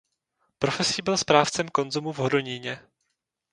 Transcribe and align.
Profesí 0.59 1.01
byl 1.01 1.17
správcem 1.17 1.67
konzumu 1.67 2.11
v 2.13 2.17
Hodoníně. 2.17 2.79